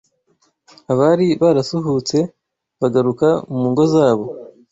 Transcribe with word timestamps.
abari 0.91 1.27
barasuhutse 1.41 2.17
bagaruka 2.81 3.27
mu 3.57 3.65
ngo 3.71 3.83
zabo 3.93 4.25